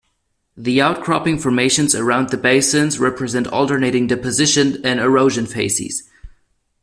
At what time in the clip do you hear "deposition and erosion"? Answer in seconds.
4.07-5.45